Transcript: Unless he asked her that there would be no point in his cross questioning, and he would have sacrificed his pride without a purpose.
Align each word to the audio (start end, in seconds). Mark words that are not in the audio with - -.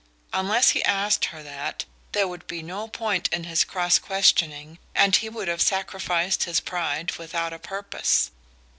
Unless 0.33 0.69
he 0.71 0.83
asked 0.83 1.25
her 1.25 1.43
that 1.43 1.85
there 2.13 2.27
would 2.27 2.47
be 2.47 2.63
no 2.63 2.87
point 2.87 3.27
in 3.31 3.43
his 3.43 3.63
cross 3.63 3.99
questioning, 3.99 4.79
and 4.95 5.15
he 5.15 5.29
would 5.29 5.47
have 5.47 5.61
sacrificed 5.61 6.45
his 6.45 6.59
pride 6.59 7.11
without 7.17 7.53
a 7.53 7.59
purpose. 7.59 8.31